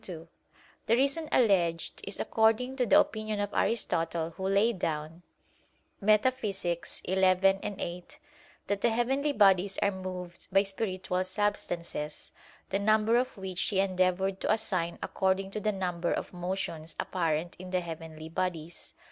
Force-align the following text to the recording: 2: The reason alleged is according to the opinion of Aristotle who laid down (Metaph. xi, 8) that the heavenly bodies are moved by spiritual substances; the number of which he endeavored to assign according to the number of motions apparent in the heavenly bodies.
2: 0.03 0.27
The 0.87 0.95
reason 0.95 1.29
alleged 1.31 2.01
is 2.05 2.19
according 2.19 2.75
to 2.77 2.87
the 2.87 2.99
opinion 2.99 3.39
of 3.39 3.53
Aristotle 3.53 4.31
who 4.31 4.47
laid 4.47 4.79
down 4.79 5.21
(Metaph. 6.01 6.39
xi, 6.41 6.79
8) 7.85 8.19
that 8.65 8.81
the 8.81 8.89
heavenly 8.89 9.31
bodies 9.31 9.77
are 9.77 9.91
moved 9.91 10.47
by 10.51 10.63
spiritual 10.63 11.23
substances; 11.23 12.31
the 12.71 12.79
number 12.79 13.15
of 13.15 13.37
which 13.37 13.61
he 13.61 13.79
endeavored 13.79 14.41
to 14.41 14.51
assign 14.51 14.97
according 15.03 15.51
to 15.51 15.59
the 15.59 15.71
number 15.71 16.11
of 16.11 16.33
motions 16.33 16.95
apparent 16.99 17.55
in 17.59 17.69
the 17.69 17.81
heavenly 17.81 18.27
bodies. 18.27 18.95